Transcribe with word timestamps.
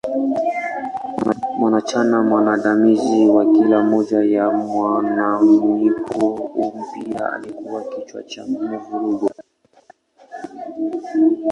Mwanachama 1.57 2.17
mwandamizi 2.23 3.27
wa 3.27 3.45
kila 3.53 3.77
moja 3.83 4.19
ya 4.35 4.51
mgawanyiko 4.51 6.19
huu 6.29 6.73
mpya 6.75 7.33
alikua 7.33 7.83
kichwa 7.83 8.23
cha 8.23 8.45
Muwuluko. 8.47 9.29